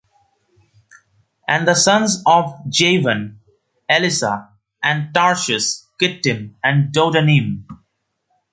[1.47, 3.39] And the sons of Javan:
[3.87, 4.49] Elishah,
[4.81, 7.65] and Tarshish, Kittim, and Dodanim.